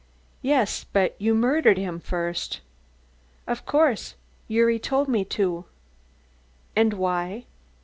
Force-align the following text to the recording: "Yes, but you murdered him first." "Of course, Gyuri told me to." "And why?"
"Yes, 0.41 0.83
but 0.83 1.15
you 1.19 1.35
murdered 1.35 1.77
him 1.77 1.99
first." 1.99 2.61
"Of 3.45 3.67
course, 3.67 4.15
Gyuri 4.49 4.79
told 4.79 5.07
me 5.07 5.23
to." 5.25 5.65
"And 6.75 6.93
why?" 6.93 7.45